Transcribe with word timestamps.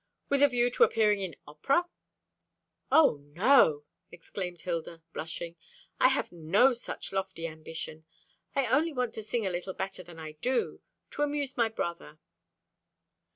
"With 0.29 0.41
a 0.41 0.47
view 0.47 0.71
to 0.71 0.83
appearing 0.83 1.21
in 1.21 1.35
opera?" 1.45 1.85
"O, 2.91 3.17
no," 3.17 3.83
exclaimed 4.11 4.61
Hilda, 4.61 5.03
blushing; 5.13 5.55
"I 5.99 6.07
have 6.07 6.31
no 6.31 6.73
such 6.73 7.13
lofty 7.13 7.45
ambition. 7.45 8.05
I 8.55 8.65
only 8.65 8.93
want 8.93 9.13
to 9.13 9.21
sing 9.23 9.45
a 9.45 9.51
little 9.51 9.75
better 9.75 10.01
than 10.01 10.17
I 10.17 10.31
do 10.31 10.81
to 11.11 11.21
amuse 11.21 11.55
my 11.55 11.69
brother." 11.69 12.17